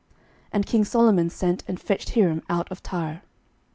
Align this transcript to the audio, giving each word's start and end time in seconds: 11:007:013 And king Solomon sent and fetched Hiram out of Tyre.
11:007:013 0.01 0.09
And 0.53 0.65
king 0.65 0.83
Solomon 0.83 1.29
sent 1.29 1.63
and 1.67 1.79
fetched 1.79 2.15
Hiram 2.15 2.41
out 2.49 2.71
of 2.71 2.81
Tyre. 2.81 3.21